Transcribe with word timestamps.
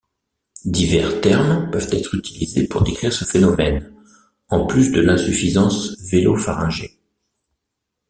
Divers 0.65 1.21
termes 1.21 1.69
peuvent 1.69 1.93
être 1.93 2.15
utilisés 2.15 2.67
pour 2.67 2.81
décrire 2.81 3.13
ce 3.13 3.23
phénomène, 3.23 3.93
en 4.49 4.65
plus 4.65 4.91
de 4.91 4.99
l'insuffisance 4.99 5.95
vélo-pharyngée. 6.09 6.97